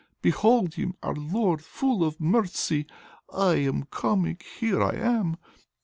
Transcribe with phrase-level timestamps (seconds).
[0.23, 2.87] Behold Him, our Lord full of mercy.
[3.31, 4.39] I am coming!
[4.59, 5.37] Here I am!..."